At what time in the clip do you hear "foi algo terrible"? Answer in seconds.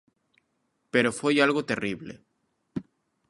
1.19-2.13